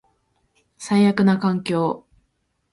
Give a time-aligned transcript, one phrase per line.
[0.79, 2.07] 最悪な環境